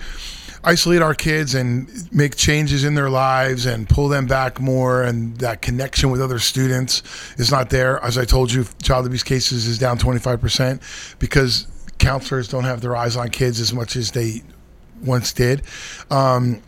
isolate 0.64 1.02
our 1.02 1.14
kids 1.14 1.54
and 1.54 2.12
make 2.12 2.37
changes 2.37 2.85
in 2.85 2.94
their 2.94 3.11
lives 3.11 3.66
and 3.66 3.88
pull 3.88 4.09
them 4.09 4.26
back 4.26 4.61
more, 4.61 5.02
and 5.02 5.37
that 5.38 5.62
connection 5.62 6.11
with 6.11 6.21
other 6.21 6.38
students 6.38 7.02
is 7.37 7.50
not 7.50 7.71
there. 7.71 8.02
As 8.02 8.18
I 8.18 8.25
told 8.25 8.52
you, 8.52 8.64
child 8.83 9.06
abuse 9.06 9.23
cases 9.23 9.66
is 9.66 9.78
down 9.78 9.99
25 9.99 10.40
percent 10.40 10.83
because 11.18 11.66
counselors 11.99 12.49
don't 12.49 12.64
have 12.64 12.80
their 12.80 12.97
eyes 12.97 13.16
on 13.16 13.28
kids 13.30 13.61
as 13.61 13.73
much 13.73 13.97
as 13.97 14.11
they 14.11 14.42
once 15.02 15.33
did. 15.33 15.62
Um, 16.11 16.62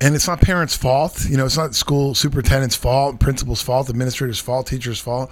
and 0.00 0.14
it's 0.14 0.26
not 0.26 0.40
parents' 0.40 0.76
fault. 0.76 1.24
You 1.28 1.36
know, 1.36 1.46
it's 1.46 1.56
not 1.56 1.74
school 1.74 2.14
superintendent's 2.14 2.76
fault, 2.76 3.20
principal's 3.20 3.62
fault, 3.62 3.88
administrator's 3.88 4.40
fault, 4.40 4.66
teacher's 4.66 5.00
fault, 5.00 5.30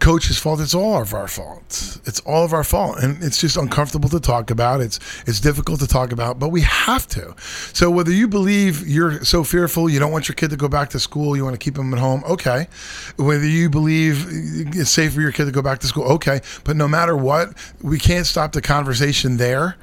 coach's 0.00 0.38
fault. 0.38 0.60
It's 0.60 0.74
all 0.74 1.00
of 1.00 1.14
our 1.14 1.28
fault. 1.28 2.00
It's 2.04 2.20
all 2.20 2.44
of 2.44 2.52
our 2.52 2.64
fault, 2.64 2.98
and 3.02 3.22
it's 3.22 3.40
just 3.40 3.56
uncomfortable 3.56 4.08
to 4.10 4.20
talk 4.20 4.50
about. 4.50 4.80
It's 4.80 4.98
it's 5.26 5.40
difficult 5.40 5.80
to 5.80 5.86
talk 5.86 6.12
about, 6.12 6.38
but 6.38 6.48
we 6.48 6.62
have 6.62 7.06
to. 7.08 7.34
So 7.72 7.90
whether 7.90 8.10
you 8.10 8.28
believe 8.28 8.86
you're 8.86 9.24
so 9.24 9.44
fearful, 9.44 9.88
you 9.88 9.98
don't 9.98 10.12
want 10.12 10.28
your 10.28 10.34
kid 10.34 10.50
to 10.50 10.56
go 10.56 10.68
back 10.68 10.90
to 10.90 11.00
school, 11.00 11.36
you 11.36 11.44
want 11.44 11.54
to 11.54 11.58
keep 11.58 11.74
them 11.74 11.92
at 11.92 12.00
home, 12.00 12.22
okay. 12.28 12.68
Whether 13.16 13.46
you 13.46 13.68
believe 13.68 14.26
it's 14.74 14.90
safe 14.90 15.14
for 15.14 15.20
your 15.20 15.32
kid 15.32 15.46
to 15.46 15.52
go 15.52 15.62
back 15.62 15.80
to 15.80 15.86
school, 15.86 16.04
okay. 16.04 16.40
But 16.64 16.76
no 16.76 16.88
matter 16.88 17.16
what, 17.16 17.54
we 17.82 17.98
can't 17.98 18.26
stop 18.26 18.52
the 18.52 18.62
conversation 18.62 19.36
there. 19.36 19.76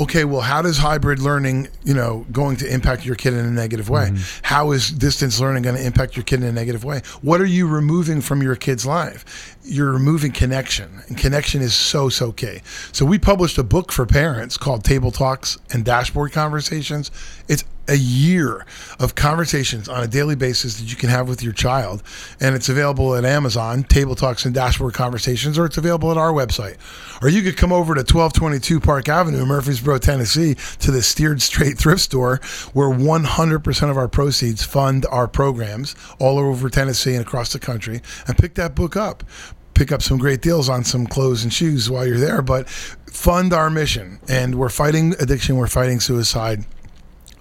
Okay, 0.00 0.24
well, 0.24 0.40
how 0.40 0.62
does 0.62 0.78
hybrid 0.78 1.20
learning, 1.20 1.68
you 1.84 1.94
know, 1.94 2.26
going 2.32 2.56
to 2.56 2.72
impact 2.72 3.04
your 3.04 3.14
kid 3.16 3.34
in 3.34 3.46
a 3.46 3.50
negative 3.60 3.90
way? 3.90 4.06
Mm-hmm. 4.08 4.40
How 4.42 4.72
is 4.72 4.90
distance 4.90 5.40
learning 5.40 5.62
going 5.62 5.76
to 5.76 5.84
impact 5.84 6.16
your 6.16 6.24
kid 6.24 6.42
in 6.42 6.48
a 6.48 6.52
negative 6.52 6.84
way? 6.84 7.02
What 7.20 7.40
are 7.40 7.46
you 7.46 7.68
removing 7.68 8.20
from 8.20 8.42
your 8.42 8.56
kid's 8.56 8.86
life? 8.86 9.56
You're 9.62 9.92
removing 9.92 10.32
connection, 10.32 11.02
and 11.08 11.18
connection 11.18 11.60
is 11.60 11.74
so 11.74 12.08
so 12.08 12.32
key. 12.32 12.62
So 12.92 13.04
we 13.04 13.18
published 13.18 13.58
a 13.58 13.62
book 13.62 13.92
for 13.92 14.06
parents 14.06 14.56
called 14.56 14.84
Table 14.84 15.10
Talks 15.10 15.58
and 15.72 15.84
Dashboard 15.84 16.32
Conversations. 16.32 17.10
It's 17.48 17.64
a 17.88 17.96
year 17.96 18.64
of 18.98 19.14
conversations 19.14 19.88
on 19.88 20.02
a 20.02 20.06
daily 20.06 20.36
basis 20.36 20.78
that 20.78 20.90
you 20.90 20.96
can 20.96 21.08
have 21.08 21.28
with 21.28 21.42
your 21.42 21.52
child. 21.52 22.02
And 22.40 22.54
it's 22.54 22.68
available 22.68 23.14
at 23.14 23.24
Amazon, 23.24 23.82
Table 23.82 24.14
Talks 24.14 24.44
and 24.44 24.54
Dashboard 24.54 24.94
Conversations, 24.94 25.58
or 25.58 25.66
it's 25.66 25.78
available 25.78 26.10
at 26.10 26.16
our 26.16 26.32
website. 26.32 26.76
Or 27.22 27.28
you 27.28 27.42
could 27.42 27.56
come 27.56 27.72
over 27.72 27.94
to 27.94 28.00
1222 28.00 28.80
Park 28.80 29.08
Avenue, 29.08 29.44
Murfreesboro, 29.44 29.98
Tennessee, 29.98 30.54
to 30.78 30.90
the 30.90 31.02
Steered 31.02 31.42
Straight 31.42 31.78
Thrift 31.78 32.02
Store, 32.02 32.40
where 32.72 32.88
100% 32.88 33.90
of 33.90 33.96
our 33.96 34.08
proceeds 34.08 34.64
fund 34.64 35.06
our 35.10 35.28
programs 35.28 35.94
all 36.18 36.38
over 36.38 36.70
Tennessee 36.70 37.14
and 37.14 37.22
across 37.22 37.52
the 37.52 37.58
country, 37.58 38.00
and 38.26 38.38
pick 38.38 38.54
that 38.54 38.74
book 38.74 38.96
up 38.96 39.24
pick 39.72 39.92
up 39.92 40.02
some 40.02 40.18
great 40.18 40.42
deals 40.42 40.68
on 40.68 40.84
some 40.84 41.06
clothes 41.06 41.42
and 41.42 41.50
shoes 41.50 41.88
while 41.88 42.06
you're 42.06 42.18
there, 42.18 42.42
but 42.42 42.68
fund 42.68 43.50
our 43.54 43.70
mission. 43.70 44.20
And 44.28 44.56
we're 44.56 44.68
fighting 44.68 45.14
addiction, 45.18 45.56
we're 45.56 45.68
fighting 45.68 46.00
suicide 46.00 46.66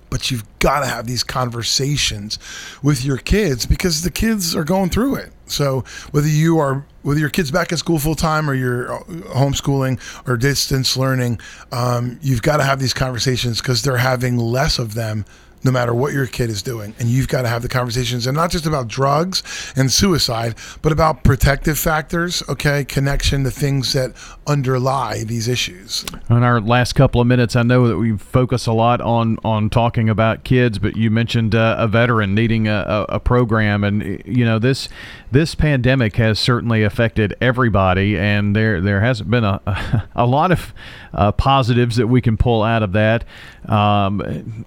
but 0.10 0.32
you've 0.32 0.44
got 0.60 0.82
to 0.82 0.88
have 0.88 1.06
these 1.06 1.24
conversations 1.24 2.40
with 2.82 3.04
your 3.04 3.18
kids 3.18 3.66
because 3.66 4.02
the 4.02 4.12
kids 4.12 4.56
are 4.56 4.64
going 4.64 4.90
through 4.90 5.16
it. 5.16 5.32
So 5.46 5.84
whether 6.12 6.28
you 6.28 6.60
are 6.60 6.86
whether 7.02 7.20
your 7.20 7.30
kids 7.30 7.50
back 7.50 7.72
at 7.72 7.80
school 7.80 7.98
full 7.98 8.16
time 8.16 8.50
or 8.50 8.54
you're 8.54 8.94
uh, 8.94 9.00
homeschooling 9.34 10.00
or 10.28 10.38
distance 10.38 10.98
learning, 10.98 11.40
um, 11.72 12.20
you've 12.22 12.42
got 12.42 12.58
to 12.58 12.64
have 12.64 12.80
these 12.80 12.94
conversations 12.94 13.62
because 13.62 13.82
they're 13.84 13.98
having 13.98 14.38
less 14.38 14.80
of 14.80 14.94
them 14.94 15.26
no 15.64 15.72
matter 15.72 15.94
what 15.94 16.14
your 16.14 16.26
kid 16.26 16.50
is 16.50 16.62
doing. 16.62 16.94
And 17.00 17.10
you've 17.10 17.28
got 17.28 17.44
to 17.44 17.48
have 17.48 17.62
the 17.62 17.70
conversations 17.70 18.28
and 18.28 18.36
not 18.36 18.52
just 18.52 18.66
about 18.66 18.88
drugs 18.88 19.44
and 19.76 19.92
suicide, 19.92 20.56
but 20.82 20.92
about 20.92 21.24
protective 21.24 21.78
factors, 21.78 22.44
okay, 22.50 22.84
connection, 22.86 23.44
the 23.44 23.52
things 23.52 23.94
that 23.94 24.14
underlie 24.48 25.24
these 25.24 25.48
issues. 25.48 26.06
In 26.30 26.44
our 26.44 26.62
last 26.62 26.94
couple 26.94 27.22
of 27.22 27.28
minutes, 27.28 27.56
I 27.56 27.64
know 27.64 27.88
that 27.88 27.98
we 27.98 28.18
focus 28.18 28.68
a 28.68 28.74
lot 28.74 29.02
on, 29.02 29.38
on 29.44 29.70
talking 29.70 30.10
about 30.10 30.44
kids, 30.44 30.80
but 30.80 30.96
you 30.96 31.12
mentioned 31.12 31.56
uh, 31.56 31.76
a 31.78 31.88
veteran 31.88 32.34
needing 32.34 32.68
a, 32.68 33.06
a, 33.10 33.20
program. 33.20 33.84
And, 33.84 34.24
you 34.26 34.46
know, 34.46 34.60
this 34.60 34.90
this 35.32 35.54
pandemic 35.54 36.16
has 36.16 36.40
certainly 36.40 36.84
affected 36.84 37.36
everybody, 37.40 38.18
and 38.18 38.56
there, 38.56 38.82
there 38.82 39.02
hasn't 39.02 39.30
been 39.30 39.44
a, 39.44 40.08
a 40.16 40.26
lot 40.26 40.52
of 40.52 40.74
uh, 41.14 41.32
positives 41.32 41.98
that 41.98 42.08
we 42.08 42.22
can 42.22 42.38
pull 42.38 42.64
out 42.64 42.82
of 42.82 42.94
that. 42.94 43.26
Um, 43.68 44.66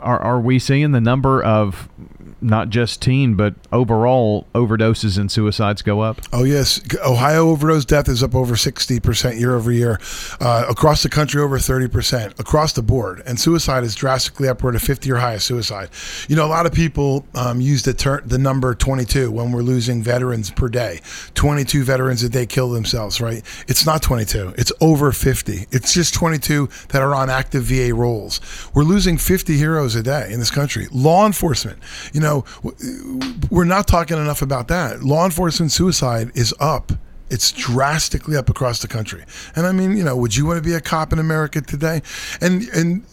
are, 0.00 0.20
are 0.20 0.40
we 0.40 0.58
seeing 0.58 0.92
the 0.92 1.00
number 1.00 1.42
of 1.42 1.88
not 2.42 2.70
just 2.70 3.02
teen, 3.02 3.34
but 3.34 3.54
overall 3.72 4.46
overdoses 4.54 5.18
and 5.18 5.30
suicides 5.30 5.82
go 5.82 6.00
up? 6.00 6.20
Oh, 6.32 6.44
yes. 6.44 6.80
Ohio 7.04 7.50
overdose 7.50 7.84
death 7.84 8.08
is 8.08 8.22
up 8.22 8.34
over 8.34 8.54
60% 8.54 9.38
year 9.38 9.54
over 9.54 9.70
year. 9.70 10.00
Uh, 10.40 10.66
across 10.68 11.02
the 11.02 11.08
country, 11.08 11.40
over 11.40 11.58
30%. 11.58 12.38
Across 12.38 12.74
the 12.74 12.82
board. 12.82 13.22
And 13.26 13.38
suicide 13.38 13.84
is 13.84 13.94
drastically 13.94 14.48
upward 14.48 14.74
of 14.74 14.82
50 14.82 15.10
or 15.10 15.16
higher 15.16 15.38
suicide. 15.38 15.90
You 16.28 16.36
know, 16.36 16.46
a 16.46 16.48
lot 16.48 16.66
of 16.66 16.72
people 16.72 17.26
um, 17.34 17.60
use 17.60 17.82
the, 17.82 17.94
ter- 17.94 18.22
the 18.22 18.38
number 18.38 18.74
22 18.74 19.30
when 19.30 19.52
we're 19.52 19.62
losing 19.62 20.02
veterans 20.02 20.50
per 20.50 20.68
day. 20.68 21.00
22 21.34 21.84
veterans 21.84 22.22
a 22.22 22.28
day 22.28 22.46
kill 22.46 22.70
themselves, 22.70 23.20
right? 23.20 23.42
It's 23.68 23.84
not 23.84 24.02
22. 24.02 24.54
It's 24.56 24.72
over 24.80 25.12
50. 25.12 25.66
It's 25.70 25.94
just 25.94 26.14
22 26.14 26.68
that 26.88 27.02
are 27.02 27.14
on 27.14 27.28
active 27.30 27.64
VA 27.64 27.92
rolls. 27.94 28.40
We're 28.74 28.84
losing 28.84 29.18
50 29.18 29.56
heroes 29.56 29.89
a 29.94 30.02
day 30.02 30.32
in 30.32 30.38
this 30.38 30.50
country. 30.50 30.86
Law 30.90 31.26
enforcement, 31.26 31.78
you 32.12 32.20
know, 32.20 32.30
know, 32.30 32.44
we're 33.50 33.64
not 33.64 33.86
talking 33.86 34.16
enough 34.16 34.42
about 34.42 34.68
that. 34.68 35.02
Law 35.02 35.24
enforcement 35.24 35.72
suicide 35.72 36.30
is 36.34 36.54
up. 36.60 36.92
It's 37.30 37.52
drastically 37.52 38.36
up 38.36 38.48
across 38.48 38.82
the 38.82 38.88
country. 38.88 39.24
And 39.54 39.66
I 39.66 39.72
mean, 39.72 39.96
you 39.96 40.04
know, 40.04 40.16
would 40.16 40.36
you 40.36 40.46
want 40.46 40.58
to 40.58 40.68
be 40.68 40.74
a 40.74 40.80
cop 40.80 41.12
in 41.12 41.18
America 41.18 41.60
today? 41.60 42.02
And 42.40 42.64
and 42.74 43.04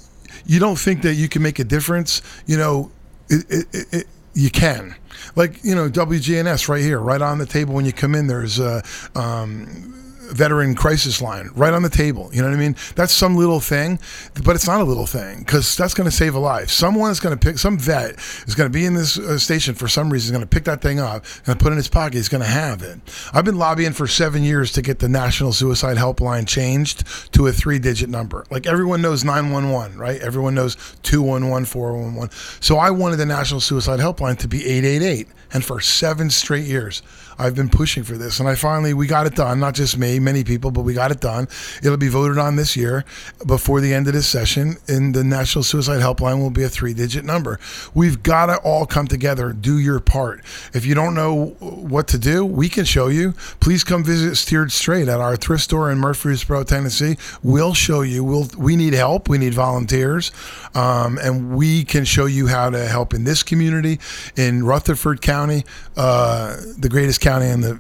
you 0.46 0.60
don't 0.60 0.78
think 0.78 1.02
that 1.04 1.16
you 1.16 1.30
can 1.30 1.42
make 1.42 1.60
a 1.60 1.64
difference? 1.64 2.22
You 2.46 2.58
know, 2.58 2.92
it, 3.30 3.46
it, 3.50 3.88
it, 3.92 4.08
you 4.34 4.50
can. 4.50 4.96
Like 5.36 5.64
you 5.64 5.76
know, 5.76 5.90
WGNS 5.90 6.68
right 6.68 6.82
here, 6.82 7.00
right 7.00 7.22
on 7.22 7.38
the 7.38 7.46
table 7.46 7.76
when 7.76 7.86
you 7.86 7.94
come 7.94 8.16
in. 8.16 8.28
There's 8.28 8.60
uh, 8.60 8.82
um, 9.16 10.07
veteran 10.32 10.76
crisis 10.76 11.22
line 11.22 11.50
right 11.56 11.74
on 11.74 11.84
the 11.84 11.90
table. 11.90 12.30
You 12.34 12.42
know 12.42 12.50
what 12.50 12.56
I 12.56 12.60
mean? 12.60 12.76
That's 12.96 13.14
some 13.14 13.36
little 13.36 13.60
thing, 13.60 14.00
but 14.44 14.56
it's 14.56 14.68
not 14.68 14.82
a 14.82 14.84
little 14.84 15.06
thing 15.06 15.40
because 15.40 15.76
that's 15.76 15.94
going 15.94 16.10
to 16.10 16.16
save 16.16 16.36
a 16.36 16.40
life. 16.40 16.70
Someone 16.70 17.12
is 17.12 17.20
going 17.20 17.38
to 17.38 17.46
pick, 17.46 17.58
some 17.58 17.78
vet 17.78 18.16
is 18.46 18.56
going 18.56 18.70
to 18.70 18.74
be 18.74 18.86
in 18.86 18.94
this 18.94 19.18
uh, 19.18 19.38
station 19.38 19.76
for 19.76 19.88
some 19.88 20.12
reason, 20.12 20.28
is 20.28 20.32
going 20.32 20.48
to 20.48 20.48
pick 20.48 20.66
that 20.66 20.82
thing 20.82 21.00
up, 21.00 21.26
and 21.46 21.60
put 21.60 21.70
it 21.70 21.72
in 21.72 21.78
his 21.78 21.88
pocket. 21.88 22.16
He's 22.16 22.30
going 22.30 22.44
to 22.44 22.48
have 22.48 22.82
it. 22.82 23.00
I've 23.34 23.46
been 23.46 23.58
lobbying 23.58 23.94
for 23.94 24.08
seven 24.08 24.44
years 24.44 24.72
to 24.74 24.82
get 24.82 25.00
the 25.00 25.10
National 25.10 25.54
Suicide 25.54 25.98
Helpline 25.98 26.48
changed 26.48 27.04
to 27.34 27.48
a 27.48 27.52
three 27.52 27.80
digit 27.80 28.10
number. 28.10 28.46
Like 28.50 28.68
everyone 28.68 29.02
knows 29.02 29.24
911, 29.24 29.98
right? 29.98 30.20
Everyone 30.22 30.56
knows 30.56 30.76
211, 31.04 31.66
411. 31.66 32.30
So 32.60 32.78
I 32.78 32.92
wanted 32.92 33.18
the 33.18 33.26
National 33.26 33.60
Suicide 33.60 34.00
Helpline 34.00 34.38
to 34.40 34.48
be 34.48 34.66
888. 34.66 35.28
And 35.54 35.64
for 35.64 35.80
seven 35.80 36.30
straight 36.30 36.66
years, 36.66 37.02
I've 37.40 37.56
been 37.56 37.70
pushing 37.70 38.04
for 38.04 38.18
this. 38.18 38.40
And 38.40 38.50
I 38.50 38.56
finally, 38.56 38.94
we 38.94 39.08
got 39.08 39.28
it 39.28 39.36
done, 39.36 39.60
not 39.60 39.76
just 39.76 39.98
me 39.98 40.17
many 40.20 40.44
people, 40.44 40.72
but 40.72 40.82
we 40.82 40.94
got 40.94 41.12
it 41.12 41.20
done. 41.20 41.48
It'll 41.82 41.98
be 41.98 42.08
voted 42.08 42.38
on 42.38 42.56
this 42.56 42.76
year 42.76 43.06
before 43.46 43.82
the 43.82 43.94
end 43.94 44.08
of 44.08 44.14
this 44.14 44.28
session. 44.28 44.78
And 44.88 45.14
the 45.14 45.24
National 45.24 45.64
Suicide 45.64 46.02
Helpline 46.02 46.40
will 46.40 46.50
be 46.50 46.64
a 46.64 46.70
three 46.70 46.94
digit 46.94 47.26
number. 47.26 47.60
We've 47.94 48.22
got 48.24 48.48
to 48.48 48.58
all 48.58 48.86
come 48.86 49.08
together, 49.08 49.54
do 49.54 49.78
your 49.78 50.00
part. 50.00 50.44
If 50.74 50.86
you 50.86 50.96
don't 50.96 51.14
know 51.14 51.56
what 51.60 52.08
to 52.10 52.18
do, 52.18 52.46
we 52.46 52.70
can 52.70 52.86
show 52.86 53.08
you. 53.08 53.34
Please 53.60 53.84
come 53.84 54.04
visit 54.04 54.36
Steered 54.36 54.72
Straight 54.72 55.08
at 55.08 55.20
our 55.20 55.36
thrift 55.36 55.64
store 55.64 55.92
in 55.92 55.98
Murfreesboro, 56.00 56.64
Tennessee. 56.64 57.18
We'll 57.44 57.74
show 57.74 58.02
you. 58.02 58.24
We'll 58.24 58.48
we 58.58 58.76
need 58.76 58.94
help. 58.94 59.30
We 59.30 59.38
need 59.38 59.54
volunteers, 59.54 60.32
um, 60.76 61.18
and 61.22 61.56
we 61.56 61.84
can 61.84 62.06
show 62.06 62.26
you 62.26 62.48
how 62.48 62.70
to 62.70 62.88
help 62.88 63.14
in 63.14 63.24
this 63.24 63.44
community 63.44 64.00
in 64.36 64.64
Rutherford 64.64 65.22
County, 65.22 65.64
uh, 65.96 66.58
the 66.78 66.90
greatest 66.90 67.22
county 67.22 67.48
in 67.48 67.62
the 67.62 67.80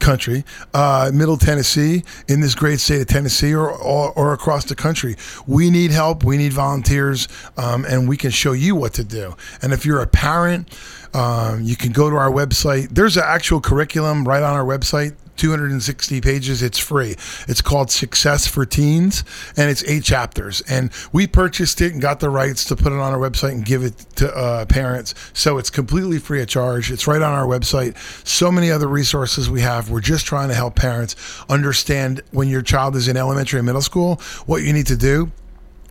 country, 0.00 0.44
uh, 0.74 1.10
Middle 1.12 1.36
Tennessee, 1.36 2.04
in 2.28 2.40
this 2.40 2.54
great 2.54 2.80
state 2.80 3.00
of 3.00 3.06
Tennessee, 3.06 3.54
or, 3.54 3.70
or, 3.70 4.12
or 4.12 4.32
across 4.32 4.64
the 4.64 4.74
country. 4.74 5.16
We 5.46 5.70
need 5.70 5.90
help. 5.90 6.24
We 6.24 6.36
need 6.36 6.52
volunteers, 6.52 7.28
um, 7.56 7.84
and 7.84 8.08
we 8.08 8.16
can 8.16 8.30
show 8.30 8.52
you 8.52 8.74
what 8.74 8.94
to 8.94 9.04
do. 9.04 9.36
And 9.62 9.72
if 9.72 9.84
you're 9.84 10.00
a 10.00 10.06
parent, 10.06 10.68
um, 11.14 11.62
you 11.62 11.76
can 11.76 11.92
go 11.92 12.10
to 12.10 12.16
our 12.16 12.30
website. 12.30 12.88
There's 12.90 13.16
an 13.16 13.24
actual 13.26 13.60
curriculum 13.60 14.26
right 14.26 14.42
on 14.42 14.54
our 14.54 14.64
website 14.64 15.14
260 15.36 16.20
pages. 16.20 16.62
It's 16.62 16.78
free. 16.78 17.16
It's 17.48 17.60
called 17.60 17.90
Success 17.90 18.46
for 18.46 18.66
Teens, 18.66 19.24
and 19.56 19.70
it's 19.70 19.84
eight 19.84 20.02
chapters. 20.02 20.62
And 20.62 20.90
we 21.12 21.26
purchased 21.26 21.80
it 21.80 21.92
and 21.92 22.00
got 22.00 22.20
the 22.20 22.30
rights 22.30 22.64
to 22.66 22.76
put 22.76 22.92
it 22.92 22.98
on 22.98 23.12
our 23.12 23.18
website 23.18 23.52
and 23.52 23.64
give 23.64 23.82
it 23.82 23.98
to 24.16 24.34
uh, 24.34 24.64
parents. 24.66 25.14
So 25.32 25.58
it's 25.58 25.70
completely 25.70 26.18
free 26.18 26.42
of 26.42 26.48
charge. 26.48 26.90
It's 26.90 27.06
right 27.06 27.22
on 27.22 27.32
our 27.32 27.46
website. 27.46 27.96
So 28.26 28.50
many 28.50 28.70
other 28.70 28.88
resources 28.88 29.48
we 29.48 29.60
have. 29.60 29.90
We're 29.90 30.00
just 30.00 30.26
trying 30.26 30.48
to 30.48 30.54
help 30.54 30.76
parents 30.76 31.16
understand 31.48 32.22
when 32.32 32.48
your 32.48 32.62
child 32.62 32.96
is 32.96 33.08
in 33.08 33.16
elementary 33.16 33.58
and 33.58 33.66
middle 33.66 33.82
school 33.82 34.16
what 34.46 34.62
you 34.62 34.72
need 34.72 34.86
to 34.86 34.96
do 34.96 35.30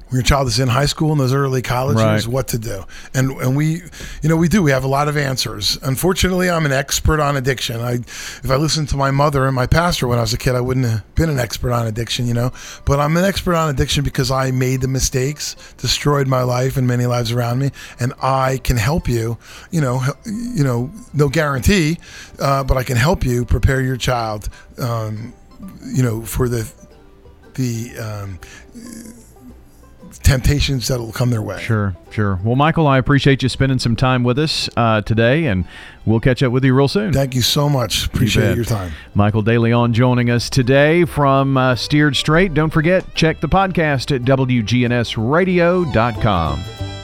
when 0.08 0.18
your 0.18 0.24
child 0.24 0.48
is 0.48 0.60
in 0.60 0.68
high 0.68 0.86
school 0.86 1.12
and 1.12 1.20
those 1.20 1.34
early 1.34 1.62
college 1.62 1.98
Right. 1.98 2.12
years, 2.12 2.28
what 2.28 2.48
to 2.50 2.58
do. 2.60 2.86
And 3.14 3.32
and 3.42 3.56
we, 3.56 3.82
you 4.22 4.30
know, 4.30 4.36
we 4.38 4.48
do. 4.48 4.62
We 4.62 4.72
have 4.72 4.84
a 4.84 4.88
lot 4.88 5.08
of 5.08 5.18
answers. 5.18 5.78
Unfortunately, 5.82 6.50
I'm 6.50 6.66
an 6.66 6.72
expert 6.72 7.20
on 7.20 7.36
addiction. 7.36 7.82
I, 7.82 7.94
if 7.94 8.50
I 8.50 8.56
listened 8.56 8.90
to 8.90 8.98
my 8.98 9.12
mother 9.12 9.46
and 9.48 9.56
my 9.56 9.66
pastor 9.68 10.08
when 10.08 10.18
I 10.18 10.22
was 10.22 10.34
a 10.34 10.38
kid, 10.38 10.56
I 10.56 10.62
wouldn't 10.62 10.86
have 10.86 11.16
been 11.16 11.30
an 11.30 11.40
expert 11.40 11.72
on 11.72 11.88
addiction, 11.88 12.28
you 12.28 12.34
know. 12.34 12.52
But 12.86 13.00
I'm 13.00 13.18
an 13.18 13.26
expert 13.26 13.56
on 13.56 13.70
addiction 13.70 14.04
because 14.04 14.30
I 14.32 14.52
made 14.52 14.82
the 14.82 14.88
mistakes, 14.88 15.56
destroyed 15.78 16.28
my 16.28 16.44
life 16.44 16.78
and 16.78 16.86
many 16.88 17.06
lives 17.08 17.32
around 17.32 17.60
me, 17.60 17.72
and 18.00 18.14
I 18.22 18.60
can 18.64 18.78
help 18.78 19.08
you. 19.08 19.38
You 19.72 19.82
know, 19.82 20.02
you 20.26 20.64
know, 20.64 20.92
no 21.14 21.30
guarantee, 21.30 21.98
uh, 22.40 22.64
but 22.64 22.78
I 22.78 22.84
can 22.84 22.98
help 22.98 23.26
you 23.26 23.44
prepare 23.46 23.82
your 23.82 23.98
child. 23.98 24.50
Um, 24.78 25.34
you 25.84 26.04
know, 26.04 26.22
for 26.22 26.48
the 26.48 26.72
the 27.56 27.98
um, 27.98 28.40
temptations 30.24 30.88
that'll 30.88 31.12
come 31.12 31.30
their 31.30 31.42
way. 31.42 31.62
Sure, 31.62 31.96
sure. 32.12 32.40
Well, 32.44 32.56
Michael, 32.56 32.88
I 32.88 32.98
appreciate 32.98 33.44
you 33.44 33.50
spending 33.50 33.80
some 33.80 33.96
time 33.96 34.24
with 34.24 34.40
us 34.40 34.70
uh, 34.76 35.02
today, 35.02 35.46
and 35.46 35.66
we'll 36.06 36.20
catch 36.20 36.44
up 36.44 36.52
with 36.52 36.66
you 36.66 36.74
real 36.74 36.88
soon. 36.88 37.14
Thank 37.14 37.36
you 37.36 37.42
so 37.42 37.70
much. 37.70 38.08
Appreciate 38.08 38.44
bet. 38.44 38.56
your 38.56 38.66
time. 38.66 38.92
Michael 39.14 39.44
DeLeon 39.44 39.92
joining 39.94 40.30
us 40.30 40.50
today 40.50 41.06
from 41.06 41.58
uh, 41.58 41.76
Steered 41.76 42.16
Straight. 42.16 42.54
Don't 42.54 42.72
forget, 42.72 43.16
check 43.16 43.42
the 43.42 43.50
podcast 43.50 44.16
at 44.16 44.22
WGNSradio.com. 44.24 46.95